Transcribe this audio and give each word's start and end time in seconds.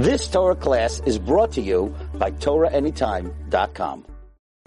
This 0.00 0.28
Torah 0.28 0.56
class 0.56 1.02
is 1.04 1.18
brought 1.18 1.52
to 1.52 1.60
you 1.60 1.94
by 2.14 2.30
TorahAnytime.com. 2.30 4.06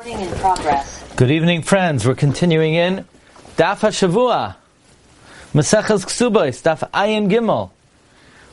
In 0.05 0.29
progress. 0.35 1.13
Good 1.15 1.31
evening, 1.31 1.63
friends. 1.63 2.05
We're 2.05 2.13
continuing 2.13 2.75
in 2.75 3.03
Daf 3.57 3.79
HaShavua, 3.79 4.55
Maseches 5.55 6.05
Ksubos, 6.05 6.61
Daf 6.61 6.87
Ayin 6.91 7.31
Gimel. 7.31 7.71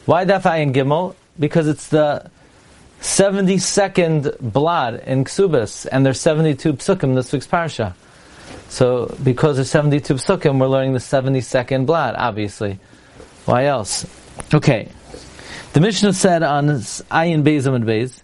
Why 0.06 0.24
Daf 0.24 0.45
Ayin 0.45 0.72
Gimel? 0.72 1.14
Because 1.38 1.69
it's 1.69 1.88
the 1.88 2.30
72nd 3.02 4.40
blad 4.40 5.02
in 5.06 5.24
Ksubas, 5.24 5.86
and 5.92 6.06
there's 6.06 6.18
72 6.18 6.72
psukim 6.72 7.14
this 7.14 7.30
week's 7.30 7.46
parsha. 7.46 7.92
So, 8.70 9.14
because 9.22 9.56
there's 9.56 9.70
72 9.70 10.14
psukim, 10.14 10.58
we're 10.58 10.68
learning 10.68 10.94
the 10.94 10.98
72nd 10.98 11.84
blad, 11.84 12.14
obviously. 12.14 12.78
Why 13.44 13.66
else? 13.66 14.06
Okay. 14.54 14.88
The 15.73 15.80
Mishnah 15.80 16.14
said 16.14 16.43
on 16.43 16.66
Ayin 16.66 17.45
Beis 17.45 17.66
and 17.66 17.84
Beis 17.84 18.23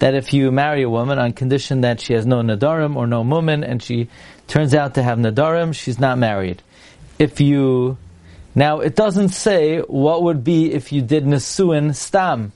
that 0.00 0.14
if 0.14 0.34
you 0.34 0.52
marry 0.52 0.82
a 0.82 0.90
woman 0.90 1.18
on 1.18 1.32
condition 1.32 1.80
that 1.80 2.00
she 2.00 2.12
has 2.12 2.26
no 2.26 2.42
nadarim 2.42 2.96
or 2.96 3.06
no 3.06 3.24
mumin, 3.24 3.66
and 3.66 3.82
she 3.82 4.08
turns 4.48 4.74
out 4.74 4.94
to 4.96 5.02
have 5.02 5.18
nadarim, 5.18 5.74
she's 5.74 5.98
not 5.98 6.18
married. 6.18 6.62
If 7.18 7.40
you 7.40 7.96
now, 8.54 8.80
it 8.80 8.94
doesn't 8.94 9.30
say 9.30 9.80
what 9.80 10.22
would 10.22 10.44
be 10.44 10.72
if 10.72 10.92
you 10.92 11.02
did 11.02 11.24
nesuin 11.24 11.94
stam. 11.94 12.52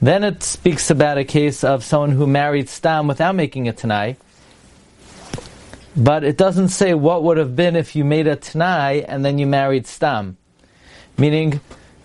Then 0.00 0.22
it 0.22 0.42
speaks 0.42 0.90
about 0.90 1.18
a 1.18 1.24
case 1.24 1.64
of 1.64 1.82
someone 1.82 2.12
who 2.12 2.26
married 2.26 2.68
stam 2.68 3.08
without 3.08 3.34
making 3.34 3.66
a 3.66 3.72
tanai. 3.72 4.16
But 5.96 6.22
it 6.22 6.36
doesn't 6.36 6.68
say 6.68 6.94
what 6.94 7.24
would 7.24 7.38
have 7.38 7.56
been 7.56 7.74
if 7.74 7.96
you 7.96 8.04
made 8.04 8.28
a 8.28 8.36
tanai 8.36 9.02
and 9.08 9.24
then 9.24 9.38
you 9.38 9.46
married 9.46 9.88
stam. 9.88 10.36
Meaning, 11.16 11.60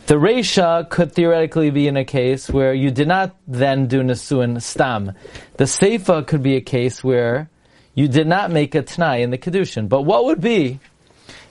the 0.07 0.15
Resha 0.15 0.89
could 0.89 1.13
theoretically 1.13 1.69
be 1.69 1.87
in 1.87 1.97
a 1.97 2.05
case 2.05 2.49
where 2.49 2.73
you 2.73 2.91
did 2.91 3.07
not 3.07 3.35
then 3.47 3.87
do 3.87 4.01
nesuin 4.01 4.61
stam. 4.61 5.13
The 5.57 5.63
Seifa 5.65 6.25
could 6.25 6.43
be 6.43 6.55
a 6.55 6.61
case 6.61 7.03
where 7.03 7.49
you 7.95 8.07
did 8.07 8.27
not 8.27 8.51
make 8.51 8.75
a 8.75 8.81
tanai 8.81 9.21
in 9.21 9.29
the 9.29 9.37
kedushin. 9.37 9.87
But 9.87 10.01
what 10.01 10.25
would 10.25 10.41
be 10.41 10.79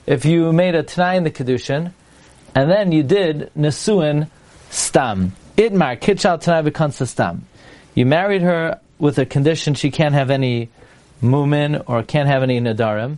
if 0.05 0.25
you 0.25 0.51
made 0.51 0.75
a 0.75 0.83
Tanai 0.83 1.17
in 1.17 1.23
the 1.23 1.31
Kedushin, 1.31 1.91
and 2.55 2.69
then 2.69 2.91
you 2.91 3.03
did 3.03 3.51
Nesuin 3.57 4.29
Stam. 4.69 5.33
Itmar, 5.57 5.99
Kitchal 5.99 6.37
Tanai 6.37 6.63
becomes 6.63 7.09
Stam. 7.09 7.45
You 7.95 8.05
married 8.05 8.41
her 8.41 8.79
with 8.99 9.17
a 9.17 9.25
condition 9.25 9.75
she 9.75 9.91
can't 9.91 10.13
have 10.13 10.29
any 10.29 10.69
Mumin 11.21 11.83
or 11.87 12.03
can't 12.03 12.27
have 12.27 12.43
any 12.43 12.59
Nadarim. 12.59 13.17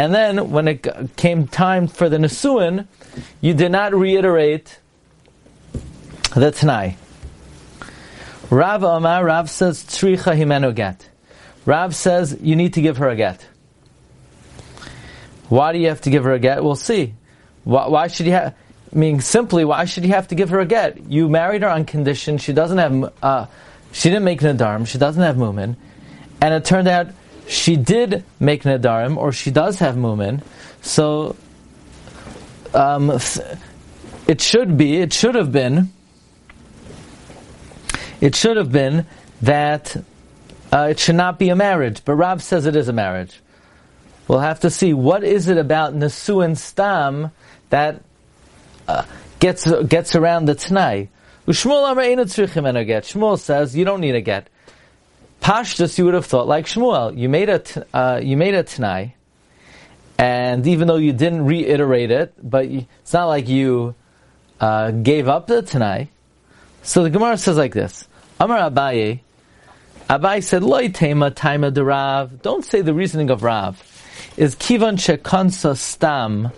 And 0.00 0.14
then 0.14 0.50
when 0.50 0.66
it 0.66 1.14
came 1.16 1.46
time 1.46 1.86
for 1.86 2.08
the 2.08 2.16
Nesuin, 2.16 2.86
you 3.42 3.52
did 3.52 3.70
not 3.70 3.94
reiterate 3.94 4.78
the 6.34 6.50
Tanai. 6.50 6.96
Rav 8.48 8.82
Omar, 8.82 9.22
Rav 9.26 9.50
says, 9.50 9.84
Tricha 9.84 10.34
himenu 10.34 10.74
get. 10.74 11.06
Rav 11.66 11.94
says, 11.94 12.38
you 12.40 12.56
need 12.56 12.72
to 12.74 12.80
give 12.80 12.96
her 12.96 13.10
a 13.10 13.14
get. 13.14 13.46
Why 15.50 15.74
do 15.74 15.78
you 15.78 15.88
have 15.88 16.00
to 16.00 16.10
give 16.10 16.24
her 16.24 16.32
a 16.32 16.38
get? 16.38 16.64
We'll 16.64 16.76
see. 16.76 17.12
Why, 17.64 17.86
why 17.88 18.06
should 18.06 18.24
you 18.24 18.32
have? 18.32 18.54
I 18.94 18.98
mean, 18.98 19.20
simply, 19.20 19.66
why 19.66 19.84
should 19.84 20.06
you 20.06 20.14
have 20.14 20.28
to 20.28 20.34
give 20.34 20.48
her 20.48 20.60
a 20.60 20.66
get? 20.66 21.10
You 21.10 21.28
married 21.28 21.60
her 21.60 21.68
on 21.68 21.84
condition 21.84 22.38
she 22.38 22.54
doesn't 22.54 22.78
have. 22.78 23.12
Uh, 23.22 23.46
she 23.92 24.08
didn't 24.08 24.24
make 24.24 24.40
nadarim. 24.40 24.86
She 24.86 24.96
doesn't 24.96 25.22
have 25.22 25.36
mumin, 25.36 25.76
and 26.40 26.54
it 26.54 26.64
turned 26.64 26.88
out 26.88 27.08
she 27.50 27.76
did 27.76 28.24
make 28.38 28.62
nadarim, 28.62 29.16
or 29.16 29.32
she 29.32 29.50
does 29.50 29.80
have 29.80 29.96
mumin. 29.96 30.40
So, 30.82 31.36
um, 32.72 33.10
it 34.28 34.40
should 34.40 34.76
be. 34.76 34.98
It 34.98 35.12
should 35.12 35.34
have 35.34 35.50
been. 35.50 35.90
It 38.20 38.36
should 38.36 38.56
have 38.56 38.70
been 38.70 39.06
that 39.42 39.96
uh, 40.72 40.88
it 40.90 41.00
should 41.00 41.16
not 41.16 41.38
be 41.38 41.48
a 41.48 41.56
marriage, 41.56 42.04
but 42.04 42.14
Rav 42.14 42.42
says 42.42 42.66
it 42.66 42.76
is 42.76 42.88
a 42.88 42.92
marriage. 42.92 43.40
We'll 44.28 44.38
have 44.38 44.60
to 44.60 44.70
see 44.70 44.94
what 44.94 45.24
is 45.24 45.48
it 45.48 45.58
about 45.58 45.92
Nesuin 45.94 46.56
Stam 46.56 47.32
that 47.70 48.00
uh, 48.86 49.04
gets 49.40 49.68
gets 49.82 50.14
around 50.14 50.44
the 50.44 50.54
Tnai. 50.54 51.08
Shmuel 51.48 53.38
says 53.38 53.76
you 53.76 53.84
don't 53.84 54.00
need 54.00 54.14
a 54.14 54.20
get. 54.20 54.48
Pashtus, 55.40 55.96
you 55.98 56.04
would 56.04 56.14
have 56.14 56.26
thought 56.26 56.46
like 56.46 56.66
Shmuel. 56.66 57.16
You 57.16 57.28
made 57.28 57.48
a 57.48 57.62
uh, 57.94 58.20
you 58.22 58.36
made 58.36 58.54
a 58.54 58.62
Tnai, 58.62 59.12
and 60.18 60.66
even 60.66 60.86
though 60.86 60.96
you 60.96 61.12
didn't 61.12 61.46
reiterate 61.46 62.10
it, 62.10 62.34
but 62.42 62.66
it's 62.66 63.12
not 63.12 63.26
like 63.26 63.48
you 63.48 63.94
uh, 64.60 64.90
gave 64.90 65.28
up 65.28 65.46
the 65.46 65.62
Tanai. 65.62 66.10
So 66.82 67.02
the 67.02 67.10
Gemara 67.10 67.38
says 67.38 67.56
like 67.56 67.72
this: 67.72 68.06
Amar 68.38 68.70
Abaye. 68.70 69.20
Abaye 70.10 70.42
said, 70.42 70.62
"Loi 70.62 70.88
tema 70.88 71.30
taima 71.30 71.72
de 71.72 71.82
Rav." 71.82 72.42
Don't 72.42 72.64
say 72.64 72.82
the 72.82 72.92
reasoning 72.92 73.30
of 73.30 73.42
Rav 73.42 73.82
is 74.36 74.54
kivan 74.56 74.96
shekansa 74.96 75.76
stam, 75.76 76.52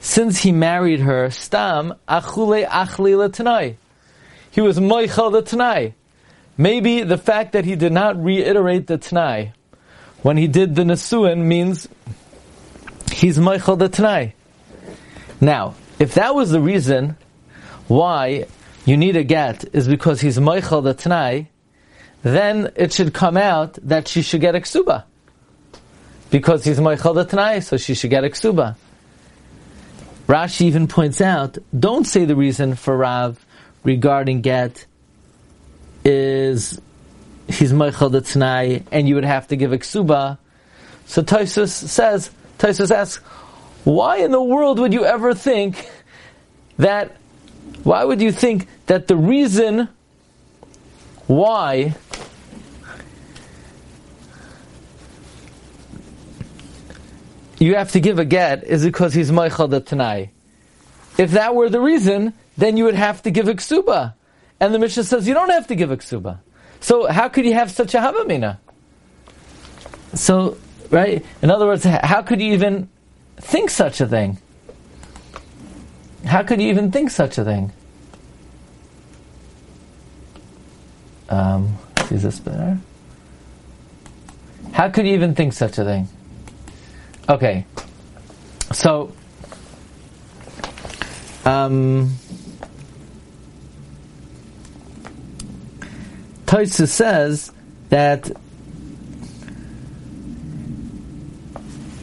since 0.00 0.42
he 0.42 0.52
married 0.52 1.00
her, 1.00 1.30
stam 1.30 1.94
achule 2.08 2.66
achli 2.66 3.32
tanai. 3.32 3.76
He 4.50 4.60
was 4.60 4.78
moichel 4.78 5.32
the 5.32 5.42
tanai. 5.42 5.94
Maybe 6.56 7.02
the 7.02 7.18
fact 7.18 7.52
that 7.52 7.64
he 7.64 7.76
did 7.76 7.92
not 7.92 8.22
reiterate 8.22 8.86
the 8.86 8.98
tanai 8.98 9.52
when 10.22 10.36
he 10.36 10.46
did 10.46 10.74
the 10.74 10.82
nesuin 10.82 11.44
means 11.44 11.88
he's 13.12 13.38
moichel 13.38 13.78
the 13.78 13.88
tanai. 13.88 14.34
Now, 15.40 15.74
if 15.98 16.14
that 16.14 16.34
was 16.34 16.50
the 16.50 16.60
reason 16.60 17.16
why 17.88 18.46
you 18.84 18.96
need 18.96 19.16
a 19.16 19.24
get 19.24 19.64
is 19.74 19.88
because 19.88 20.20
he's 20.20 20.38
moichel 20.38 20.82
the 20.82 20.94
tanai, 20.94 21.50
then 22.22 22.70
it 22.76 22.92
should 22.92 23.12
come 23.12 23.36
out 23.36 23.78
that 23.82 24.08
she 24.08 24.22
should 24.22 24.40
get 24.40 24.54
a 24.54 24.60
ksuba 24.60 25.04
because 26.34 26.64
he's 26.64 26.80
Moichel 26.80 27.28
Tanai, 27.28 27.60
so 27.60 27.76
she 27.76 27.94
should 27.94 28.10
get 28.10 28.24
a 28.24 28.28
ksuba. 28.28 28.74
Rashi 30.26 30.62
even 30.62 30.88
points 30.88 31.20
out, 31.20 31.58
don't 31.78 32.04
say 32.08 32.24
the 32.24 32.34
reason 32.34 32.74
for 32.74 32.96
Rav 32.96 33.46
regarding 33.84 34.40
get 34.40 34.84
is 36.04 36.80
he's 37.48 37.72
Moichel 37.72 38.30
Tanai, 38.30 38.84
and 38.90 39.08
you 39.08 39.14
would 39.14 39.24
have 39.24 39.48
to 39.48 39.56
give 39.56 39.72
a 39.72 39.78
ksuba. 39.78 40.38
So 41.06 41.22
Tosus 41.22 41.70
says, 41.70 42.30
Tosus 42.58 42.90
asks, 42.90 43.22
why 43.84 44.18
in 44.18 44.30
the 44.30 44.42
world 44.42 44.78
would 44.78 44.92
you 44.92 45.04
ever 45.04 45.34
think 45.34 45.90
that, 46.78 47.16
why 47.82 48.04
would 48.04 48.20
you 48.20 48.32
think 48.32 48.68
that 48.86 49.08
the 49.08 49.16
reason 49.16 49.88
why 51.26 51.94
you 57.58 57.74
have 57.76 57.92
to 57.92 58.00
give 58.00 58.18
a 58.18 58.24
get 58.24 58.64
is 58.64 58.84
because 58.84 59.14
he's 59.14 59.30
Meichel 59.30 59.70
the 59.70 59.80
Tanai. 59.80 60.30
If 61.16 61.32
that 61.32 61.54
were 61.54 61.68
the 61.68 61.80
reason, 61.80 62.34
then 62.56 62.76
you 62.76 62.84
would 62.84 62.94
have 62.94 63.22
to 63.22 63.30
give 63.30 63.48
a 63.48 63.54
ksuba. 63.54 64.14
And 64.60 64.74
the 64.74 64.78
Mishnah 64.78 65.04
says 65.04 65.28
you 65.28 65.34
don't 65.34 65.50
have 65.50 65.66
to 65.68 65.74
give 65.74 65.90
a 65.90 65.96
ksuba. 65.96 66.38
So 66.80 67.06
how 67.06 67.28
could 67.28 67.44
you 67.44 67.54
have 67.54 67.70
such 67.70 67.94
a 67.94 67.98
havamina? 67.98 68.58
So, 70.14 70.56
right? 70.90 71.24
In 71.42 71.50
other 71.50 71.66
words, 71.66 71.84
how 71.84 72.22
could 72.22 72.40
you 72.40 72.52
even 72.52 72.88
think 73.36 73.70
such 73.70 74.00
a 74.00 74.06
thing? 74.06 74.38
How 76.24 76.42
could 76.42 76.60
you 76.60 76.68
even 76.68 76.90
think 76.90 77.10
such 77.10 77.38
a 77.38 77.44
thing? 77.44 77.72
Um, 81.28 81.76
is 82.10 82.22
this 82.22 82.38
better? 82.38 82.78
How 84.72 84.88
could 84.90 85.06
you 85.06 85.14
even 85.14 85.34
think 85.34 85.52
such 85.52 85.78
a 85.78 85.84
thing? 85.84 86.08
Okay, 87.28 87.64
so 88.72 89.12
um, 91.44 92.14
Toysa 96.54 96.86
says 96.86 97.50
that 97.88 98.30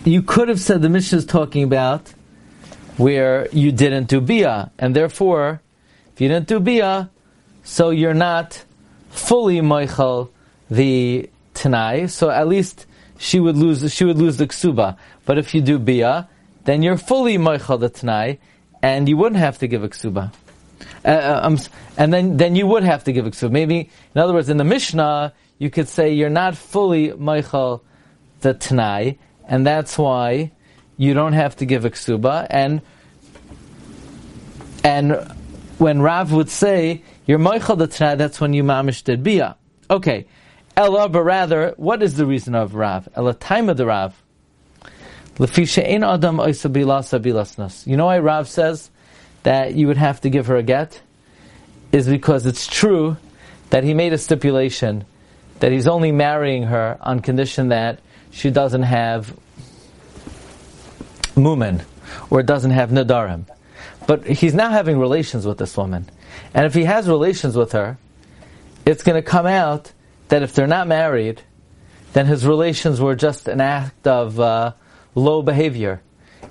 you 0.04 0.22
could 0.22 0.50
have 0.50 0.60
said 0.60 0.82
the 0.82 0.90
Mishnah 0.90 1.20
is 1.20 1.26
talking 1.26 1.64
about 1.64 2.14
where 2.98 3.48
you 3.54 3.72
didn't 3.72 4.10
do 4.10 4.20
bia, 4.20 4.70
and 4.78 4.94
therefore, 4.94 5.62
if 6.12 6.20
you 6.20 6.28
didn't 6.28 6.50
do 6.50 6.60
bia, 6.60 7.10
so 7.64 7.92
you're 7.92 8.14
not 8.14 8.66
fully 9.10 9.62
moichel 9.62 10.32
the 10.70 11.30
tanai. 11.54 12.08
So 12.08 12.30
at 12.30 12.50
least 12.50 12.86
she 13.18 13.40
would 13.40 13.56
lose 13.56 13.94
she 13.94 14.04
would 14.04 14.18
lose 14.18 14.36
the 14.36 14.48
ksuba. 14.48 14.98
But 15.24 15.38
if 15.38 15.56
you 15.56 15.62
do 15.62 15.80
bia, 15.80 16.28
then 16.66 16.84
you're 16.84 16.98
fully 16.98 17.38
moichel 17.38 17.80
the 17.80 17.88
tanai, 17.88 18.40
and 18.84 19.08
you 19.08 19.16
wouldn't 19.16 19.40
have 19.40 19.60
to 19.60 19.68
give 19.68 19.82
a 19.82 19.88
ksuba. 19.88 20.34
Uh, 21.04 21.08
uh, 21.08 21.40
um, 21.44 21.58
and 21.98 22.14
then 22.14 22.38
then 22.38 22.56
you 22.56 22.68
would 22.68 22.84
have 22.84 23.04
to 23.06 23.12
give 23.12 23.26
a 23.26 23.32
ksuba. 23.32 23.52
Maybe 23.52 23.90
in 24.16 24.22
other 24.22 24.34
words, 24.34 24.50
in 24.50 24.58
the 24.58 24.64
Mishnah, 24.64 25.34
you 25.58 25.70
could 25.70 25.88
say 25.88 26.14
you're 26.14 26.30
not 26.30 26.56
fully 26.56 27.10
moichel 27.10 27.82
the 28.42 28.54
tanai, 28.54 29.18
and 29.48 29.66
that's 29.66 29.98
why 29.98 30.52
you 30.98 31.14
don't 31.14 31.34
have 31.34 31.56
to 31.58 31.66
give 31.66 31.86
a 31.86 31.90
ksuba. 31.90 32.48
And 32.50 32.82
and 34.84 35.36
when 35.78 36.02
Rav 36.02 36.32
would 36.32 36.50
say 36.50 37.04
you're 37.26 37.40
moichel 37.40 37.78
the 37.78 37.88
Tanai, 37.88 38.16
that's 38.16 38.42
when 38.42 38.54
you 38.54 38.64
mamish 38.64 39.04
did 39.04 39.24
bia. 39.24 39.58
Okay. 39.90 40.28
Ella, 40.78 41.10
but 41.10 41.24
rather, 41.24 41.74
what 41.78 42.02
is 42.02 42.16
the 42.16 42.26
reason 42.26 42.56
of 42.56 42.76
Rav? 42.76 43.10
Ella 43.16 43.34
time 43.34 43.68
of 43.70 43.78
the 43.78 43.86
Rav. 43.86 44.16
You 45.38 45.58
know 47.98 48.06
why 48.06 48.20
Rav 48.20 48.48
says 48.48 48.92
that 49.44 49.76
you 49.76 49.88
would 49.88 49.98
have 49.98 50.22
to 50.22 50.30
give 50.30 50.48
her 50.48 50.56
a 50.56 50.64
get? 50.64 51.02
Is 51.92 52.08
because 52.08 52.46
it's 52.46 52.68
true 52.68 53.18
that 53.70 53.84
he 53.84 53.94
made 53.94 54.14
a 54.14 54.18
stipulation 54.18 55.06
that 55.60 55.72
he's 55.72 55.88
only 55.88 56.12
marrying 56.12 56.64
her 56.64 56.98
on 57.02 57.20
condition 57.20 57.70
that 57.70 58.00
she 58.32 58.50
doesn't 58.50 58.84
have 58.84 59.38
mumen 61.36 61.84
or 62.30 62.44
doesn't 62.44 62.72
have 62.72 62.90
nadarim. 62.90 63.46
But 64.08 64.26
he's 64.26 64.54
now 64.54 64.72
having 64.72 65.00
relations 65.00 65.46
with 65.46 65.58
this 65.58 65.78
woman. 65.78 66.10
And 66.54 66.66
if 66.66 66.74
he 66.74 66.84
has 66.86 67.08
relations 67.08 67.56
with 67.56 67.74
her, 67.74 67.98
it's 68.86 69.04
going 69.04 69.22
to 69.22 69.28
come 69.28 69.46
out 69.46 69.92
that 70.30 70.44
if 70.44 70.54
they're 70.54 70.68
not 70.68 70.88
married, 70.88 71.42
then 72.14 72.26
his 72.26 72.46
relations 72.46 73.00
were 73.00 73.16
just 73.16 73.48
an 73.48 73.62
act 73.62 74.08
of 74.08 74.40
uh, 74.40 74.74
low 75.14 75.42
behavior. 75.42 76.02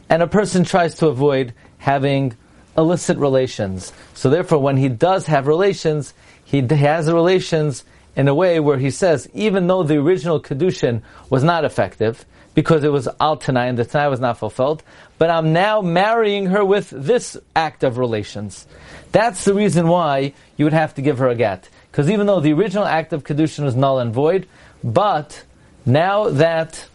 And 0.08 0.22
a 0.22 0.26
person 0.26 0.64
tries 0.64 0.94
to 0.96 1.08
avoid 1.08 1.52
having 1.78 2.36
illicit 2.76 3.18
relations. 3.18 3.92
So 4.14 4.30
therefore, 4.30 4.58
when 4.58 4.76
he 4.76 4.88
does 4.88 5.26
have 5.26 5.46
relations, 5.46 6.14
he 6.44 6.60
has 6.60 7.10
relations 7.10 7.84
in 8.16 8.28
a 8.28 8.34
way 8.34 8.60
where 8.60 8.78
he 8.78 8.90
says, 8.90 9.28
even 9.34 9.66
though 9.66 9.82
the 9.82 9.98
original 9.98 10.40
Kedushin 10.40 11.02
was 11.28 11.44
not 11.44 11.64
effective, 11.64 12.24
because 12.54 12.82
it 12.82 12.92
was 12.92 13.08
al 13.20 13.36
Tanai 13.36 13.68
and 13.68 13.78
the 13.78 13.84
Tanai 13.84 14.08
was 14.08 14.20
not 14.20 14.38
fulfilled, 14.38 14.82
but 15.18 15.30
I'm 15.30 15.52
now 15.52 15.80
marrying 15.80 16.46
her 16.46 16.64
with 16.64 16.90
this 16.90 17.36
act 17.54 17.84
of 17.84 17.98
relations. 17.98 18.66
That's 19.12 19.44
the 19.44 19.54
reason 19.54 19.88
why 19.88 20.34
you 20.56 20.64
would 20.64 20.72
have 20.72 20.94
to 20.94 21.02
give 21.02 21.18
her 21.18 21.28
a 21.28 21.34
get. 21.34 21.68
Because 21.90 22.10
even 22.10 22.26
though 22.26 22.40
the 22.40 22.52
original 22.52 22.84
act 22.84 23.12
of 23.12 23.24
Kedushin 23.24 23.64
was 23.64 23.76
null 23.76 23.98
and 23.98 24.12
void, 24.12 24.48
but 24.82 25.42
now 25.86 26.30
that, 26.30 26.86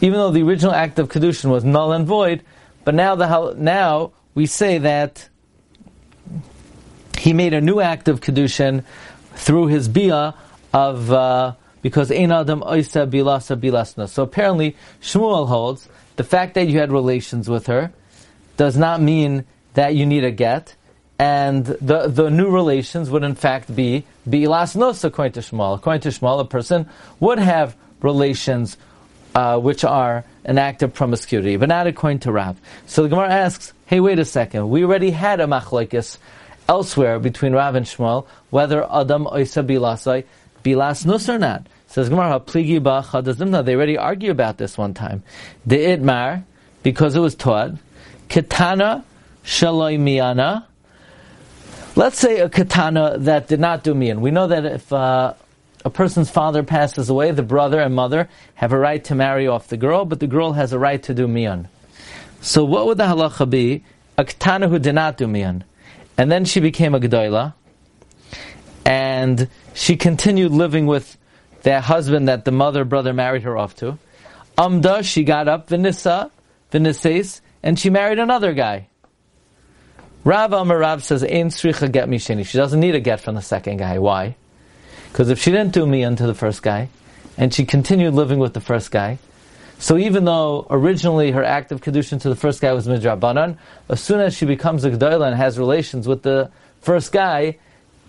even 0.00 0.18
though 0.18 0.30
the 0.30 0.42
original 0.42 0.72
act 0.72 0.98
of 0.98 1.08
Kedushin 1.08 1.50
was 1.50 1.64
null 1.64 1.92
and 1.92 2.06
void, 2.06 2.42
but 2.88 2.94
now 2.94 3.14
the 3.14 3.54
now 3.58 4.12
we 4.34 4.46
say 4.46 4.78
that 4.78 5.28
he 7.18 7.34
made 7.34 7.52
a 7.52 7.60
new 7.60 7.80
act 7.80 8.08
of 8.08 8.22
Kedushin 8.22 8.82
through 9.34 9.66
his 9.66 9.88
bia 9.88 10.34
of, 10.72 11.12
uh, 11.12 11.52
because 11.82 12.10
ein 12.10 12.32
adam 12.32 12.62
oisa 12.62 13.06
bilasa 13.06 13.60
bilasna. 13.60 14.08
So 14.08 14.22
apparently 14.22 14.74
Shmuel 15.02 15.48
holds 15.48 15.86
the 16.16 16.24
fact 16.24 16.54
that 16.54 16.66
you 16.66 16.78
had 16.78 16.90
relations 16.90 17.46
with 17.46 17.66
her 17.66 17.92
does 18.56 18.78
not 18.78 19.02
mean 19.02 19.44
that 19.74 19.94
you 19.94 20.06
need 20.06 20.24
a 20.24 20.30
get, 20.30 20.74
and 21.18 21.66
the, 21.66 22.06
the 22.08 22.30
new 22.30 22.48
relations 22.48 23.10
would 23.10 23.22
in 23.22 23.34
fact 23.34 23.76
be 23.76 24.06
bilas 24.26 24.74
nos 24.74 25.04
according 25.04 25.32
to 25.34 25.40
Shmuel. 25.40 25.74
According 25.76 26.00
to 26.00 26.08
Shmuel, 26.08 26.40
a 26.40 26.46
person 26.46 26.88
would 27.20 27.38
have 27.38 27.76
relations 28.00 28.78
uh, 29.38 29.56
which 29.56 29.84
are 29.84 30.24
an 30.44 30.58
act 30.58 30.82
of 30.82 30.92
promiscuity, 30.92 31.56
but 31.56 31.68
not 31.68 31.86
according 31.86 32.18
to 32.18 32.32
Rav. 32.32 32.60
So 32.86 33.04
the 33.04 33.08
Gemara 33.10 33.30
asks, 33.30 33.72
hey, 33.86 34.00
wait 34.00 34.18
a 34.18 34.24
second, 34.24 34.68
we 34.68 34.82
already 34.82 35.12
had 35.12 35.38
a 35.38 35.46
machlekes 35.46 36.18
elsewhere 36.68 37.20
between 37.20 37.52
Rav 37.52 37.76
and 37.76 37.86
Shmuel, 37.86 38.26
whether 38.50 38.82
Adam 38.92 39.26
Oisa 39.26 39.64
Bilasai, 39.64 40.24
Bilas 40.64 41.06
Nus 41.06 41.28
or 41.28 41.38
not. 41.38 41.68
Says 41.86 42.08
Gemara, 42.08 42.40
Pligi 42.40 42.82
Ba 42.82 43.04
Chadazimna, 43.06 43.64
they 43.64 43.76
already 43.76 43.96
argue 43.96 44.32
about 44.32 44.58
this 44.58 44.76
one 44.76 44.92
time. 44.92 45.22
The 45.64 45.76
Itmar, 45.76 46.42
because 46.82 47.14
it 47.14 47.20
was 47.20 47.36
taught, 47.36 47.74
Ketana 48.28 49.04
Shaloi 49.44 50.00
Miana, 50.00 50.66
Let's 51.94 52.18
say 52.18 52.38
a 52.38 52.48
katana 52.48 53.18
that 53.18 53.48
did 53.48 53.58
not 53.58 53.82
do 53.82 53.92
mian. 53.92 54.20
We 54.20 54.30
know 54.30 54.46
that 54.46 54.64
if 54.64 54.92
uh, 54.92 55.34
a 55.84 55.90
person's 55.90 56.30
father 56.30 56.62
passes 56.62 57.08
away, 57.08 57.30
the 57.30 57.42
brother 57.42 57.80
and 57.80 57.94
mother 57.94 58.28
have 58.54 58.72
a 58.72 58.78
right 58.78 59.02
to 59.04 59.14
marry 59.14 59.46
off 59.46 59.68
the 59.68 59.76
girl, 59.76 60.04
but 60.04 60.20
the 60.20 60.26
girl 60.26 60.52
has 60.52 60.72
a 60.72 60.78
right 60.78 61.02
to 61.04 61.14
do 61.14 61.28
mian. 61.28 61.68
So 62.40 62.64
what 62.64 62.86
would 62.86 62.98
the 62.98 63.04
halacha 63.04 63.48
be? 63.48 63.84
A 64.16 64.24
katana 64.24 64.68
who 64.68 64.78
did 64.78 64.94
not 64.94 65.16
do 65.16 65.26
mian. 65.26 65.64
And 66.16 66.30
then 66.32 66.44
she 66.44 66.58
became 66.60 66.94
a 66.94 67.00
gedola, 67.00 67.54
and 68.84 69.48
she 69.74 69.96
continued 69.96 70.50
living 70.50 70.86
with 70.86 71.16
that 71.62 71.84
husband 71.84 72.28
that 72.28 72.44
the 72.44 72.50
mother 72.50 72.84
brother 72.84 73.12
married 73.12 73.42
her 73.42 73.56
off 73.56 73.76
to. 73.76 73.98
Amda, 74.56 75.04
she 75.04 75.22
got 75.22 75.46
up, 75.46 75.68
Vinissa, 75.68 76.30
Vinises, 76.72 77.40
and 77.62 77.78
she 77.78 77.90
married 77.90 78.18
another 78.18 78.52
guy. 78.52 78.88
Rav 80.24 80.50
Amarav 80.50 81.02
says, 81.02 81.22
Ein 81.22 81.50
sricha 81.50 81.90
get 81.90 82.08
misheni. 82.08 82.44
She 82.44 82.58
doesn't 82.58 82.80
need 82.80 82.96
a 82.96 83.00
get 83.00 83.20
from 83.20 83.36
the 83.36 83.42
second 83.42 83.76
guy. 83.76 83.98
Why? 83.98 84.36
Because 85.12 85.30
if 85.30 85.40
she 85.40 85.50
didn't 85.50 85.72
do 85.72 85.86
me 85.86 86.04
unto 86.04 86.26
the 86.26 86.34
first 86.34 86.62
guy, 86.62 86.88
and 87.36 87.52
she 87.54 87.64
continued 87.64 88.14
living 88.14 88.38
with 88.38 88.54
the 88.54 88.60
first 88.60 88.90
guy, 88.90 89.18
so 89.78 89.96
even 89.96 90.24
though 90.24 90.66
originally 90.70 91.30
her 91.30 91.44
act 91.44 91.70
of 91.70 91.80
kedushin 91.80 92.20
to 92.22 92.28
the 92.28 92.36
first 92.36 92.60
guy 92.60 92.72
was 92.72 92.88
midrabanan, 92.88 93.56
as 93.88 94.00
soon 94.00 94.20
as 94.20 94.34
she 94.34 94.44
becomes 94.44 94.84
a 94.84 94.90
gdoila 94.90 95.28
and 95.28 95.36
has 95.36 95.58
relations 95.58 96.08
with 96.08 96.22
the 96.22 96.50
first 96.80 97.12
guy, 97.12 97.56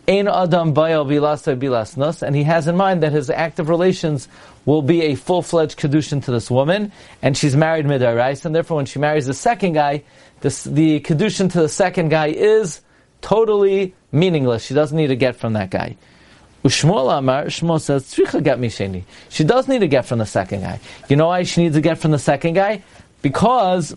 ein 0.08 0.28
adam 0.28 0.74
bayal 0.74 1.06
bilasay 1.06 1.60
bilasnos, 1.60 2.24
and 2.24 2.36
he 2.36 2.44
has 2.44 2.68
in 2.68 2.76
mind 2.76 3.04
that 3.04 3.12
his 3.12 3.30
act 3.30 3.60
of 3.60 3.70
relations 3.70 4.28
will 4.66 4.82
be 4.82 5.04
a 5.04 5.16
full-fledged 5.16 5.78
kedushin 5.78 6.24
to 6.24 6.32
this 6.32 6.50
woman, 6.50 6.92
and 7.22 7.38
she's 7.38 7.56
married 7.56 7.86
midarais, 7.86 8.44
and 8.46 8.56
therefore 8.56 8.78
when 8.78 8.88
she 8.88 8.98
marries 8.98 9.28
the 9.28 9.34
second 9.34 9.74
guy, 9.74 10.04
this, 10.42 10.64
the 10.64 11.00
kedushin 11.02 11.52
to 11.52 11.62
the 11.62 11.70
second 11.70 12.10
guy 12.10 12.28
is 12.28 12.82
totally 13.22 13.94
meaningless. 14.12 14.66
She 14.66 14.74
doesn't 14.74 14.98
need 14.98 15.08
to 15.08 15.16
get 15.16 15.36
from 15.36 15.54
that 15.54 15.70
guy. 15.70 15.98
Ushmol 16.64 17.18
Amar, 17.18 17.46
Shmuel 17.46 17.80
says, 17.80 18.04
Tzricha 18.04 18.44
get 18.44 18.60
misheni. 18.60 19.04
She 19.30 19.44
does 19.44 19.68
need 19.68 19.80
to 19.80 19.88
get 19.88 20.06
from 20.06 20.20
the 20.20 20.26
second 20.26 20.62
guy. 20.62 20.80
You 21.08 21.16
know 21.16 21.28
why 21.28 21.44
she 21.44 21.64
needs 21.64 21.76
to 21.76 21.82
get 21.82 21.98
from 22.00 22.12
the 22.12 22.20
second 22.20 22.54
guy? 22.54 22.84
Because 23.22 23.96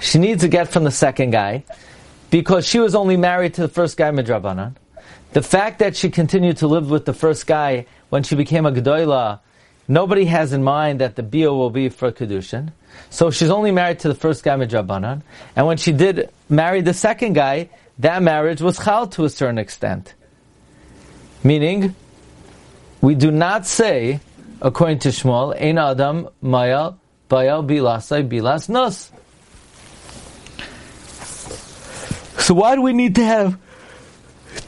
she 0.00 0.18
needs 0.18 0.42
to 0.42 0.48
get 0.48 0.68
from 0.68 0.84
the 0.84 0.90
second 0.90 1.30
guy 1.30 1.64
because 2.30 2.66
she 2.66 2.78
was 2.78 2.94
only 2.94 3.16
married 3.16 3.54
to 3.54 3.62
the 3.62 3.68
first 3.68 3.96
guy 3.96 4.10
midrabanan. 4.10 4.74
The 5.32 5.42
fact 5.42 5.78
that 5.80 5.96
she 5.96 6.10
continued 6.10 6.58
to 6.58 6.66
live 6.66 6.90
with 6.90 7.04
the 7.04 7.12
first 7.12 7.46
guy 7.46 7.86
when 8.08 8.22
she 8.22 8.34
became 8.34 8.66
a 8.66 8.72
gedola, 8.72 9.40
nobody 9.86 10.24
has 10.24 10.52
in 10.52 10.62
mind 10.62 11.00
that 11.00 11.16
the 11.16 11.22
bio 11.22 11.54
will 11.54 11.70
be 11.70 11.88
for 11.88 12.10
kedushin. 12.10 12.72
So 13.10 13.30
she's 13.30 13.50
only 13.50 13.70
married 13.70 14.00
to 14.00 14.08
the 14.08 14.14
first 14.14 14.42
guy 14.42 14.56
midrabanan, 14.56 15.22
and 15.54 15.66
when 15.66 15.76
she 15.76 15.92
did 15.92 16.30
marry 16.48 16.80
the 16.80 16.94
second 16.94 17.34
guy, 17.34 17.68
that 17.98 18.22
marriage 18.22 18.60
was 18.60 18.78
chal 18.78 19.06
to 19.08 19.24
a 19.24 19.30
certain 19.30 19.58
extent. 19.58 20.14
Meaning, 21.42 21.94
we 23.00 23.14
do 23.14 23.30
not 23.30 23.66
say, 23.66 24.20
according 24.60 25.00
to 25.00 25.08
Shmuel, 25.08 25.60
Ein 25.60 25.78
Adam 25.78 26.28
Mayal 26.42 26.98
Bayal 27.28 27.66
Bilasai 27.66 28.28
Bilas 28.28 28.68
Nos. 28.68 29.12
So 32.42 32.54
why 32.54 32.74
do 32.74 32.82
we 32.82 32.92
need 32.92 33.16
to 33.16 33.24
have 33.24 33.58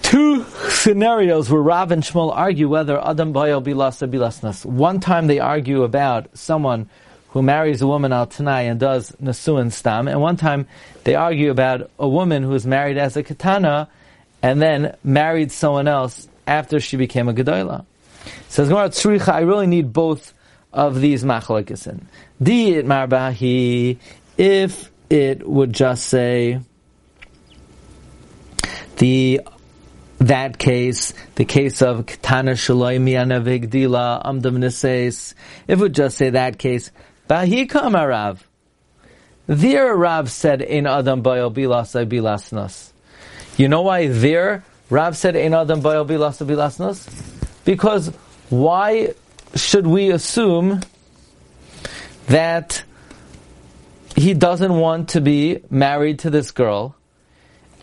two 0.03 0.45
scenarios 0.69 1.51
where 1.51 1.63
Rav 1.63 1.93
and 1.93 2.03
Shmuel 2.03 2.35
argue 2.35 2.69
whether 2.69 3.03
Adam 3.03 3.33
Bayal 3.33 3.65
Bilasa 3.65 4.11
Bilas 4.11 4.43
Nos? 4.43 4.67
One 4.67 5.01
time 5.01 5.27
they 5.29 5.39
argue 5.39 5.83
about 5.83 6.37
someone 6.37 6.91
who 7.31 7.43
marries 7.43 7.81
a 7.81 7.87
woman 7.87 8.13
al 8.13 8.27
Tanai 8.27 8.63
and 8.63 8.81
does 8.81 9.13
Nasuin 9.23 9.73
Stam, 9.73 10.09
and 10.09 10.21
one 10.21 10.37
time 10.37 10.67
they 11.05 11.15
argue 11.15 11.51
about 11.51 11.91
a 11.99 12.09
woman 12.09 12.43
who 12.43 12.51
was 12.51 12.67
married 12.67 12.99
as 12.99 13.17
a 13.17 13.23
Katana 13.23 13.89
and 14.43 14.61
then 14.61 14.97
married 15.05 15.53
someone 15.53 15.89
else 15.89 16.29
after 16.47 16.81
she 16.81 16.97
became 16.97 17.29
a 17.29 17.35
Gedola. 17.35 17.85
Says 18.49 18.69
Gemara 18.69 18.89
Tzricha, 18.89 19.29
I 19.29 19.41
really 19.41 19.67
need 19.67 19.93
both 19.93 20.35
of 20.73 21.01
these 21.01 21.25
machlokesen. 21.25 22.03
Di 22.43 22.75
it 22.75 22.87
marbahi, 22.87 23.99
if 24.37 24.91
it 25.09 25.47
would 25.47 25.73
just 25.73 26.07
say 26.07 26.61
the 28.97 29.41
that 30.19 30.59
case, 30.59 31.15
the 31.37 31.45
case 31.47 31.81
of 31.81 32.07
Katana 32.07 32.53
Shaloi 32.53 33.01
Miana 33.01 33.41
Vigdila 33.41 34.23
Amdam 34.25 34.59
Nises, 34.59 35.35
if 35.67 35.79
it 35.79 35.83
would 35.83 35.95
just 35.95 36.19
say 36.19 36.31
that 36.31 36.59
case, 36.59 36.91
Bahikam 37.31 37.95
Arav. 37.95 38.41
There 39.47 39.95
Rav 39.95 40.29
said, 40.33 40.61
in 40.63 40.89
Adam 40.89 41.23
Bayal 41.23 41.55
Bilasai 41.55 42.05
Bilasnas. 42.05 42.91
You 43.57 43.69
know 43.69 43.83
why 43.83 44.09
there 44.09 44.65
Rav 44.91 45.17
said, 45.17 45.37
in 45.37 45.55
Adam 45.55 45.81
Bayal 45.81 46.09
Bilasai 46.09 46.45
Bilasnas? 46.45 47.09
Because 47.65 48.09
why 48.49 49.15
should 49.55 49.87
we 49.87 50.11
assume 50.11 50.81
that 52.27 52.83
he 54.17 54.35
doesn't 54.35 54.75
want 54.75 55.11
to 55.11 55.21
be 55.21 55.61
married 55.71 56.19
to 56.21 56.31
this 56.31 56.51
girl? 56.51 56.97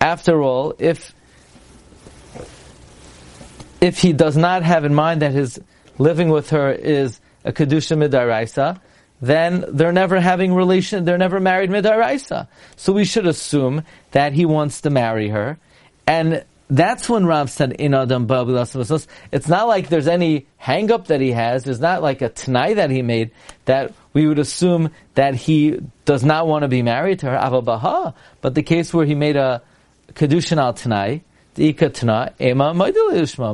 After 0.02 0.42
all, 0.42 0.76
if 0.78 1.14
if 3.80 4.00
he 4.00 4.12
does 4.12 4.36
not 4.36 4.64
have 4.64 4.84
in 4.84 4.94
mind 4.94 5.22
that 5.22 5.32
his 5.32 5.58
living 5.98 6.28
with 6.30 6.50
her 6.50 6.70
is 6.70 7.22
a 7.46 7.54
kedusha 7.54 7.96
midaraisa, 7.96 8.82
then 9.22 9.66
they're 9.70 9.92
never 9.92 10.20
having 10.20 10.54
relation, 10.54 11.06
they're 11.06 11.18
never 11.18 11.40
married 11.40 11.70
midaraisa. 11.70 12.48
So 12.76 12.94
we 12.94 13.06
should 13.06 13.28
assume 13.28 13.84
that 14.12 14.34
he 14.34 14.46
wants 14.46 14.82
to 14.82 14.90
marry 14.90 15.30
her, 15.30 15.58
and 16.06 16.44
that's 16.70 17.08
when 17.08 17.26
Rav 17.26 17.50
said 17.50 17.72
in 17.74 17.94
Adam 17.94 18.28
It's 18.30 19.48
not 19.48 19.68
like 19.68 19.88
there's 19.88 20.08
any 20.08 20.48
hang 20.58 20.92
up 20.92 21.08
that 21.08 21.22
he 21.22 21.32
has. 21.32 21.64
There's 21.64 21.80
not 21.80 22.02
like 22.02 22.22
a 22.22 22.30
t'nai 22.30 22.76
that 22.76 22.90
he 22.90 23.02
made 23.02 23.32
that 23.66 23.94
we 24.14 24.28
would 24.28 24.40
assume 24.40 24.92
that 25.16 25.36
he 25.36 25.80
does 26.04 26.26
not 26.26 26.48
want 26.48 26.64
to 26.64 26.68
be 26.68 26.82
married 26.82 27.20
to 27.20 27.28
her. 27.28 28.14
But 28.42 28.56
the 28.56 28.64
case 28.64 28.94
where 28.94 29.06
he 29.06 29.16
made 29.16 29.38
a 29.38 29.62
kedushin 30.14 30.58
al 30.58 30.74
t'nai. 30.74 31.22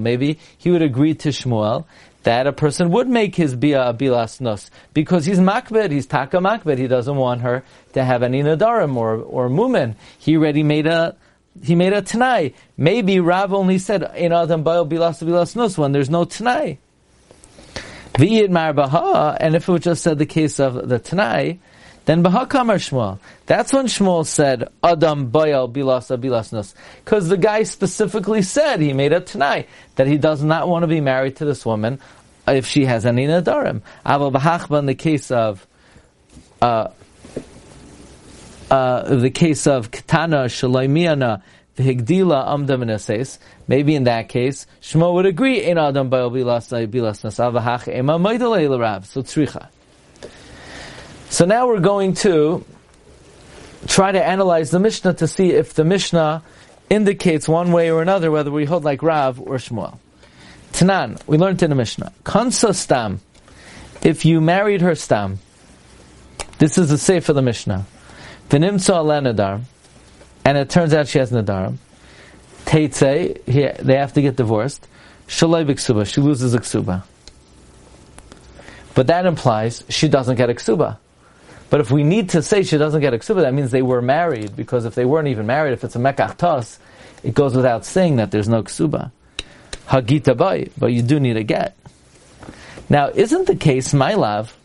Maybe 0.02 0.40
he 0.58 0.72
would 0.72 0.82
agree 0.82 1.14
to 1.16 1.30
Shmuel 1.30 1.86
that 2.24 2.48
a 2.48 2.54
person 2.54 2.90
would 2.92 3.08
make 3.08 3.36
his 3.36 3.56
bia 3.56 3.94
bilas 3.94 4.42
nus 4.42 4.70
because 4.94 5.26
he's 5.26 5.40
makbed, 5.40 5.92
he's 5.92 6.06
taka 6.06 6.38
makbed. 6.38 6.78
He 6.78 6.88
doesn't 6.88 7.16
want 7.16 7.42
her 7.42 7.64
to 7.94 8.04
have 8.04 8.24
any 8.24 8.42
nadarim 8.42 8.96
or 8.96 9.18
or 9.18 9.50
mumen. 9.50 9.96
He 10.18 10.38
already 10.38 10.64
made 10.64 10.88
a 10.88 11.16
he 11.62 11.76
made 11.76 11.94
a 11.94 12.02
tanai. 12.02 12.54
Maybe 12.78 13.20
Rav 13.20 13.54
only 13.54 13.78
said 13.78 14.12
in 14.16 14.32
Adam 14.32 14.64
Baal 14.64 14.86
Bilas 14.88 15.22
Bilas 15.22 15.56
Nus 15.56 15.78
when 15.78 15.92
there's 15.92 16.10
no 16.10 16.26
tanai. 16.26 16.80
V'yid 18.14 18.50
Marbaha, 18.50 19.38
and 19.40 19.56
if 19.56 19.68
it 19.68 19.80
just 19.80 20.04
said 20.04 20.20
the 20.20 20.26
case 20.26 20.60
of 20.60 20.88
the 20.88 21.00
tanai, 21.00 21.60
then 22.06 22.22
Baha 22.22 22.46
Kamar 22.48 22.76
Shmuel. 22.76 23.20
That's 23.46 23.72
when 23.72 23.86
Shmuel 23.86 24.26
said 24.26 24.68
Adam 24.84 25.32
Bayal 25.32 25.72
Bilas 25.72 26.16
Bilas 26.20 26.52
Nus, 26.52 26.76
because 27.04 27.30
the 27.30 27.38
guy 27.38 27.64
specifically 27.64 28.42
said 28.42 28.82
he 28.82 28.94
made 28.94 29.14
a 29.14 29.22
tanai 29.22 29.68
that 29.96 30.08
he 30.08 30.18
does 30.18 30.44
not 30.44 30.68
want 30.68 30.84
to 30.84 30.88
be 30.88 31.02
married 31.02 31.38
to 31.38 31.46
this 31.46 31.66
woman 31.66 32.00
if 32.48 32.66
she 32.66 32.86
has 32.86 33.06
any 33.06 33.26
nadarim. 33.26 33.82
Aval 34.06 34.34
Bahachba 34.34 34.80
in 34.80 34.86
the 34.86 34.96
case 34.96 35.32
of 35.32 35.66
uh, 36.62 36.90
uh, 38.70 39.16
the 39.16 39.30
case 39.30 39.68
of 39.68 39.92
Katana 39.92 40.46
Shalaimiana 40.46 41.42
Vihigdila 41.78 42.48
Amdam 42.48 42.84
Nases, 42.84 43.40
maybe 43.68 43.96
in 43.96 44.04
that 44.04 44.30
case, 44.30 44.68
Shmuel 44.82 45.14
would 45.14 45.26
agree 45.26 45.64
in 45.64 45.78
Adam 45.78 46.10
Baal 46.10 46.30
Bilas 46.32 46.70
Bilas 46.88 47.24
Nasavahach 47.24 47.88
Ema 47.88 48.20
Maidalei 48.20 48.68
Larav, 48.68 49.06
so 49.06 49.22
Tzricha. 49.24 49.70
So 51.34 51.46
now 51.46 51.66
we're 51.66 51.80
going 51.80 52.14
to 52.18 52.64
try 53.88 54.12
to 54.12 54.24
analyze 54.24 54.70
the 54.70 54.78
Mishnah 54.78 55.16
to 55.16 55.28
see 55.28 55.50
if 55.50 55.74
the 55.74 55.84
Mishnah 55.84 56.44
indicates 56.92 57.50
one 57.50 57.72
way 57.72 57.90
or 57.90 58.04
another 58.04 58.30
whether 58.30 58.52
we 58.52 58.66
hold 58.66 58.84
like 58.84 59.02
Rav 59.02 59.42
or 59.42 59.56
Shmuel. 59.56 59.98
Tanan, 60.74 61.20
we 61.26 61.40
learned 61.40 61.64
in 61.64 61.72
the 61.72 61.76
Mishnah. 61.76 62.14
Kansa 62.24 62.72
stam, 62.76 63.20
if 64.04 64.26
you 64.26 64.42
married 64.42 64.82
her 64.82 64.94
stam, 64.94 65.40
this 66.60 66.78
is 66.78 66.90
the 66.90 67.00
say 67.00 67.20
for 67.20 67.34
the 67.34 67.42
Mishnah. 67.42 67.88
V'nimtza 68.50 68.94
ala 68.98 69.20
nadar, 69.20 69.64
and 70.46 70.56
it 70.56 70.70
turns 70.70 70.94
out 70.94 71.08
she 71.08 71.18
has 71.18 71.32
nadar. 71.32 71.76
Teitze, 72.66 73.44
they 73.84 73.96
have 73.96 74.14
to 74.14 74.22
get 74.22 74.36
divorced. 74.36 74.88
Shalai 75.28 75.66
b'ksuba, 75.66 76.06
she 76.06 76.22
loses 76.22 76.54
a 76.54 76.60
ksuba. 76.60 77.02
But 78.94 79.08
that 79.08 79.26
implies 79.26 79.84
she 79.90 80.08
doesn't 80.08 80.36
get 80.36 80.52
a 80.52 80.54
ksuba. 80.54 81.00
But 81.74 81.82
if 81.82 81.90
we 81.90 82.04
need 82.04 82.30
to 82.30 82.44
say 82.44 82.62
she 82.62 82.78
doesn't 82.78 83.02
get 83.02 83.16
a 83.16 83.18
ksuba, 83.18 83.42
that 83.42 83.54
means 83.56 83.72
they 83.72 83.82
were 83.82 84.00
married, 84.00 84.56
because 84.56 84.86
if 84.86 84.94
they 84.94 85.06
weren't 85.06 85.30
even 85.30 85.48
married, 85.48 85.74
if 85.74 85.84
it's 85.84 85.96
a 85.96 85.98
mekach 85.98 86.38
tos, 86.38 86.78
it 87.24 87.34
goes 87.34 87.56
without 87.56 87.84
saying 87.84 88.18
that 88.18 88.30
there's 88.30 88.48
no 88.48 88.62
ksuba. 88.62 89.10
Hagita 89.88 90.38
bay, 90.38 90.70
but 90.78 90.94
you 90.94 91.02
do 91.02 91.20
need 91.20 91.36
a 91.36 91.42
get. 91.42 91.76
Now, 92.90 93.10
isn't 93.10 93.48
the 93.48 93.56
case, 93.56 93.92
my 93.92 94.14
love, 94.14 94.56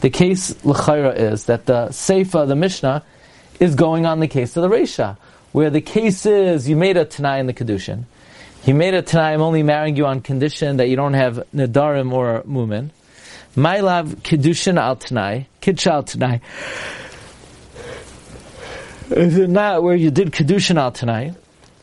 the 0.00 0.08
case 0.08 0.56
l'chayra 0.64 1.14
is 1.14 1.44
that 1.44 1.66
the 1.66 1.88
seifa, 1.88 2.48
the 2.48 2.56
Mishnah, 2.56 3.04
is 3.60 3.74
going 3.74 4.06
on 4.06 4.20
the 4.20 4.26
case 4.26 4.56
of 4.56 4.62
the 4.62 4.74
Resha, 4.74 5.18
where 5.52 5.68
the 5.68 5.82
case 5.82 6.24
is 6.24 6.66
you 6.66 6.76
made 6.76 6.96
a 6.96 7.04
Tanai 7.04 7.40
in 7.40 7.46
the 7.46 7.52
Kedushin. 7.52 8.04
He 8.62 8.72
made 8.72 8.94
a 8.94 9.02
Tanai, 9.02 9.34
I'm 9.34 9.42
only 9.42 9.62
marrying 9.62 9.96
you 9.96 10.06
on 10.06 10.22
condition 10.22 10.78
that 10.78 10.88
you 10.88 10.96
don't 10.96 11.12
have 11.12 11.44
Nadarim 11.54 12.10
or 12.10 12.42
Mumin. 12.44 12.88
My 13.54 13.80
love, 13.80 14.16
Kedushin 14.22 14.78
al 14.78 14.96
Tanai, 14.96 15.46
Kitcha 15.60 15.90
al 15.90 16.02
Tanai. 16.04 16.40
Is 19.10 19.36
it 19.36 19.50
not 19.50 19.82
where 19.82 19.94
you 19.94 20.10
did 20.10 20.32
Kedushin 20.32 20.78
al 20.78 20.92
Tanai? 20.92 21.34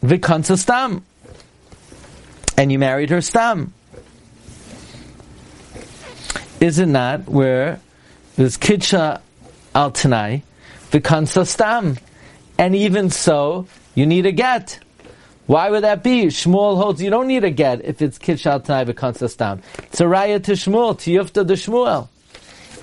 Vikansa 0.04 0.58
Stam. 0.58 1.04
And 2.58 2.72
you 2.72 2.80
married 2.80 3.10
her 3.12 3.22
Stam. 3.22 3.74
Is 6.60 6.78
it 6.78 6.88
not 6.88 7.30
where 7.30 7.80
there's 8.36 8.58
kitcha 8.58 9.22
al 9.74 9.92
tanai, 9.92 10.44
v'kansa 10.92 11.48
stam. 11.48 11.98
And 12.58 12.76
even 12.76 13.10
so, 13.10 13.68
you 13.96 14.06
need 14.06 14.26
a 14.26 14.32
get. 14.32 14.80
Why 15.50 15.72
would 15.72 15.84
that 15.84 16.04
be? 16.04 16.26
Shmuel 16.26 16.78
holds 16.78 17.02
you 17.02 17.10
don't 17.10 17.26
need 17.26 17.44
a 17.44 17.50
get 17.50 17.84
if 17.84 18.04
it's 18.04 18.20
kitcha 18.20 18.52
al 18.52 18.60
tanai 18.60 18.86
v'kansa 18.86 19.28
stam. 19.28 19.64
It's 19.80 20.00
a 20.00 20.04
raya 20.04 20.44
to 20.44 20.52
Shmuel, 20.52 21.00
to 21.00 21.10
yufta 21.10 21.44
de 21.44 21.56
Shmuel. 21.56 22.08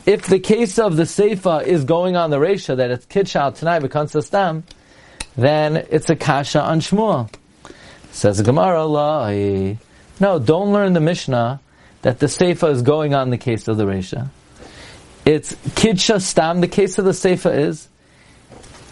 If 0.04 0.26
the 0.26 0.40
case 0.40 0.76
of 0.76 0.96
the 0.96 1.04
seifa 1.04 1.64
is 1.64 1.84
going 1.84 2.16
on 2.16 2.30
the 2.30 2.38
resha 2.38 2.76
that 2.76 2.90
it's 2.90 3.06
kitcha 3.06 3.36
al 3.36 3.52
tanai 3.52 3.78
v'kansa 3.78 4.20
stam, 4.24 4.64
then 5.36 5.76
it's 5.76 6.10
a 6.10 6.16
kasha 6.16 6.60
on 6.60 6.80
Shmuel. 6.80 7.32
Says 8.10 8.42
Gemara, 8.42 8.84
no, 10.18 10.38
don't 10.40 10.72
learn 10.72 10.92
the 10.92 11.00
Mishnah 11.00 11.60
that 12.02 12.18
the 12.18 12.26
seifa 12.26 12.68
is 12.72 12.82
going 12.82 13.14
on 13.14 13.30
the 13.30 13.38
case 13.38 13.68
of 13.68 13.76
the 13.76 13.84
resha. 13.84 14.28
It's 15.24 15.54
kidsha 15.54 16.20
stam. 16.20 16.60
The 16.62 16.66
case 16.66 16.98
of 16.98 17.04
the 17.04 17.12
seifa 17.12 17.56
is 17.56 17.86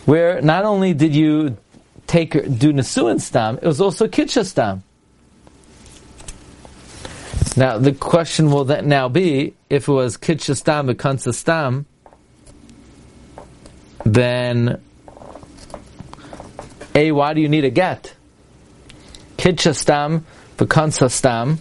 where 0.05 0.41
not 0.43 0.65
only 0.65 0.95
did 0.95 1.17
you 1.17 1.57
take 2.07 2.33
do 2.33 2.73
nesuin 2.73 3.21
stam, 3.21 3.59
it 3.61 3.67
was 3.67 3.81
also 3.81 4.07
kidsha 4.07 4.45
stam. 4.45 4.83
Now 7.57 7.79
the 7.79 7.93
question 7.93 8.51
will 8.51 8.65
then 8.65 8.89
now 8.89 9.09
be 9.09 9.55
if 9.71 9.89
it 9.89 9.93
was 9.93 10.17
kidsha 10.17 10.57
stam 10.57 10.89
bekansa 10.89 11.35
stam, 11.35 11.87
then 14.05 14.81
a 16.95 17.13
why 17.13 17.35
do 17.35 17.41
you 17.41 17.49
need 17.49 17.65
a 17.65 17.71
get? 17.71 18.15
Kidsha 19.37 19.75
stam 19.75 20.25
bekansa 20.57 21.11
stam. 21.11 21.59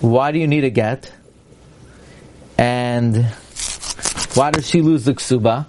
Why 0.00 0.32
do 0.32 0.38
you 0.38 0.46
need 0.46 0.64
a 0.64 0.70
get? 0.70 1.10
And 2.58 3.24
why 4.34 4.50
does 4.50 4.68
she 4.68 4.82
lose 4.82 5.04
the 5.04 5.14
ksuba? 5.14 5.66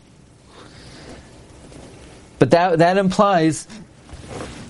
That 2.55 2.79
that 2.79 2.97
implies, 2.97 3.67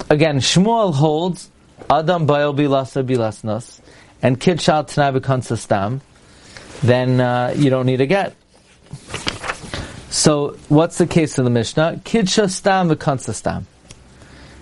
again, 0.10 0.40
Shmuel 0.40 0.92
holds 0.92 1.52
Adam 1.88 2.26
Baal 2.26 2.52
Bilasa 2.52 3.06
Bilasnas 3.06 3.80
and 4.24 4.40
Kid 4.40 4.60
Shal 4.60 4.86
Tanai. 4.86 6.02
Then 6.82 7.22
uh, 7.22 7.54
you 7.56 7.70
don't 7.70 7.86
need 7.86 8.02
a 8.02 8.08
get. 8.08 8.34
So 10.10 10.58
what's 10.68 10.98
the 10.98 11.06
case 11.06 11.38
of 11.38 11.46
the 11.46 11.52
Mishnah? 11.52 12.02
Kidsha 12.04 12.50
stam 12.50 12.90
stam. 13.20 13.68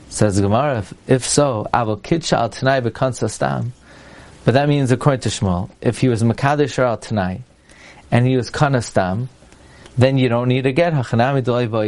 Says 0.09 0.41
Gemara, 0.41 0.79
if, 0.79 0.93
if 1.07 1.25
so, 1.25 1.65
avol 1.73 2.01
kidsha 2.01 2.33
al 2.33 2.49
tanai 2.49 3.29
stam. 3.29 3.71
But 4.43 4.55
that 4.55 4.67
means, 4.67 4.91
according 4.91 5.21
to 5.21 5.29
Shmuel, 5.29 5.69
if 5.79 5.99
he 5.99 6.09
was 6.09 6.23
Makadish 6.23 6.77
or 6.77 6.97
Tanai, 6.97 7.39
and 8.11 8.27
he 8.27 8.35
was 8.35 8.51
Kanastam, 8.51 9.29
then 9.97 10.17
you 10.17 10.27
don't 10.27 10.49
need 10.49 10.65
a 10.65 10.73
get. 10.73 10.93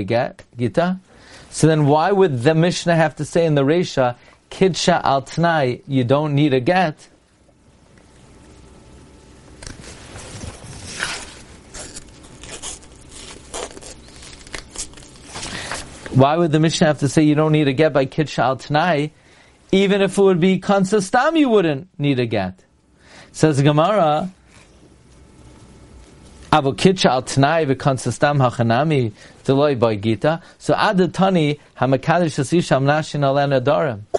get 0.08 0.44
gita. 0.58 1.00
So 1.56 1.68
then, 1.68 1.86
why 1.86 2.12
would 2.12 2.42
the 2.42 2.54
Mishnah 2.54 2.98
have 2.98 3.16
to 3.16 3.24
say 3.24 3.46
in 3.46 3.56
the 3.56 3.64
Resha, 3.64 4.18
Kidsha 4.52 5.00
al 5.06 5.22
Tanai, 5.22 5.80
you 5.88 6.04
don't 6.04 6.36
need 6.36 6.54
a 6.54 6.60
get? 6.60 7.08
Why 16.12 16.36
would 16.36 16.52
the 16.52 16.60
Mishnah 16.60 16.88
have 16.88 17.00
to 17.00 17.08
say 17.08 17.24
you 17.24 17.36
don't 17.36 17.54
need 17.54 17.70
a 17.70 17.74
get 17.74 17.94
by 17.94 18.06
Kidsha 18.06 18.40
al 18.40 18.58
Tanai? 18.58 19.12
Even 19.72 20.02
if 20.02 20.18
it 20.18 20.22
would 20.22 20.42
be 20.42 20.60
Kansastam, 20.60 21.40
you 21.40 21.48
wouldn't 21.48 21.88
need 21.98 22.20
a 22.20 22.26
get. 22.26 22.66
Says 23.32 23.62
Gemara, 23.62 24.30
So 26.56 26.62
adatani. 30.74 31.60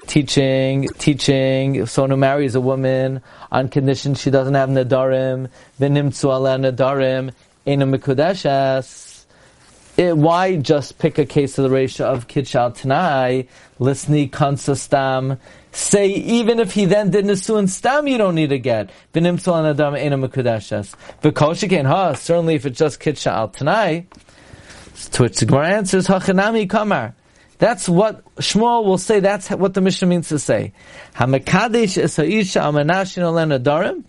Teaching, 0.07 0.88
teaching, 0.99 1.87
someone 1.87 2.11
who 2.11 2.16
marries 2.19 2.55
a 2.55 2.61
woman 2.61 3.23
on 3.50 3.71
condition 3.71 4.14
she 4.14 4.31
doesn't 4.31 4.52
have 4.52 4.69
nadarim, 4.69 5.49
v'nimtzu 5.81 6.28
alenadarim, 6.28 7.33
in 7.64 7.81
a 7.81 7.87
mikudeshes 7.87 9.07
it, 9.97 10.02
eh, 10.02 10.12
why 10.12 10.57
just 10.57 10.99
pick 10.99 11.19
a 11.19 11.25
case 11.25 11.57
of 11.57 11.64
the 11.64 11.71
ratio 11.71 12.07
of 12.07 12.28
Kitchal 12.28 12.71
Tanai, 12.71 13.47
Lisni 13.81 14.28
Kansastam, 14.28 15.38
say 15.76 16.09
even 16.09 16.59
if 16.59 16.73
he 16.73 16.87
then 16.87 17.11
did 17.11 17.25
Nisuin 17.26 17.68
Stam, 17.68 18.09
you 18.09 18.18
don't 18.18 18.35
need 18.35 18.50
a 18.52 18.59
get. 18.59 18.90
V'nimtzal 19.12 19.71
adam 19.71 19.95
ena 19.95 20.16
mekudeshes. 20.16 20.95
V'kol 21.23 21.87
ha, 21.87 22.14
certainly 22.14 22.54
if 22.54 22.66
it's 22.66 22.78
just 22.78 22.99
Kitsha 22.99 23.30
al 23.30 23.49
Tanai, 23.49 24.06
to 25.12 25.23
which 25.23 25.38
the 25.38 25.47
Gemara 25.47 25.68
answers, 25.68 26.06
Hachanami 26.06 26.68
Kamar. 26.68 27.14
That's 27.59 27.88
what 27.88 28.25
Shmuel 28.37 28.85
will 28.85 28.99
say. 28.99 29.21
That's 29.21 29.49
what 29.50 29.75
the 29.75 29.80
Mishnah 29.80 30.09
means 30.09 30.28
to 30.28 30.38
say. 30.38 30.73
Hamakadesh 31.14 32.02
is 32.02 32.16
amanashin 32.16 33.23
olen 33.23 33.62
darim. 33.62 34.04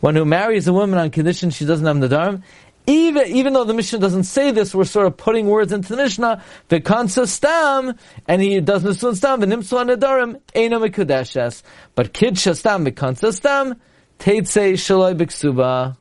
One 0.00 0.14
who 0.14 0.26
marries 0.26 0.68
a 0.68 0.74
woman 0.74 0.98
on 0.98 1.10
condition 1.10 1.50
she 1.50 1.64
doesn't 1.64 1.86
have 1.86 2.00
the 2.00 2.08
darim. 2.08 2.42
Even, 2.86 3.26
even 3.26 3.52
though 3.52 3.64
the 3.64 3.74
Mishnah 3.74 3.98
doesn't 3.98 4.24
say 4.24 4.52
this, 4.52 4.74
we're 4.74 4.84
sort 4.84 5.06
of 5.06 5.16
putting 5.16 5.46
words 5.46 5.72
into 5.72 5.88
the 5.88 5.96
Mishnah. 5.96 6.42
V'kansa 6.70 7.26
stam, 7.26 7.98
and 8.28 8.40
he 8.40 8.60
does 8.60 8.84
nisun 8.84 9.16
stam, 9.16 9.40
v'nimsu 9.40 9.96
nedarim, 9.96 10.40
eino 10.54 10.88
mikudeshes. 10.88 11.62
But 11.96 12.12
kidsha 12.12 12.56
stam, 12.56 12.86
v'kansa 12.86 13.32
stam, 13.32 13.80
teitse 14.20 14.74
shaloi 14.74 15.16
b'ksuba. 15.16 15.96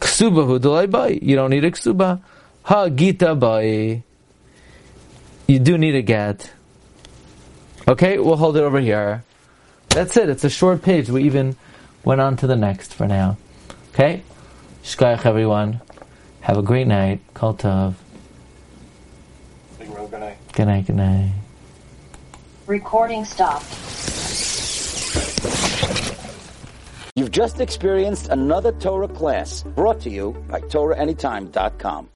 Ksuba 0.00 0.46
hu 0.46 0.86
bai. 0.88 1.18
You 1.22 1.36
don't 1.36 1.50
need 1.50 1.64
a 1.64 1.70
ksuba. 1.70 2.20
Ha 2.64 2.88
gita 2.88 3.36
bai. 3.36 4.02
You 5.46 5.58
do 5.60 5.78
need 5.78 5.94
a 5.94 6.02
get. 6.02 6.50
Okay, 7.86 8.18
we'll 8.18 8.36
hold 8.36 8.56
it 8.56 8.62
over 8.62 8.80
here. 8.80 9.22
That's 9.90 10.16
it. 10.16 10.28
It's 10.28 10.44
a 10.44 10.50
short 10.50 10.82
page. 10.82 11.10
We 11.10 11.24
even 11.24 11.56
went 12.04 12.20
on 12.20 12.36
to 12.38 12.46
the 12.48 12.56
next 12.56 12.94
for 12.94 13.06
now. 13.06 13.36
Okay? 13.92 14.22
Shkayach 14.82 15.24
everyone. 15.24 15.80
Have 16.40 16.58
a 16.58 16.62
great 16.62 16.86
night. 16.86 17.20
Kol 17.34 17.54
Tov. 17.54 17.94
Good 19.78 20.20
night. 20.20 20.36
Good 20.52 20.66
night, 20.66 20.86
good 20.86 20.96
night. 20.96 21.32
Recording 22.66 23.24
stopped. 23.24 23.64
You've 27.14 27.30
just 27.30 27.60
experienced 27.60 28.28
another 28.28 28.72
Torah 28.72 29.08
class 29.08 29.62
brought 29.62 30.00
to 30.00 30.10
you 30.10 30.32
by 30.48 30.60
TorahAnytime.com. 30.60 32.08